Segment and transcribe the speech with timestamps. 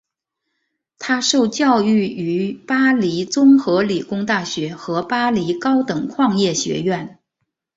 [0.97, 7.19] 他受教育于巴黎综合理工大学和巴黎高等矿业学院。